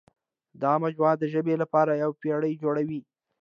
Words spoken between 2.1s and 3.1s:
پېړۍ جوړوي.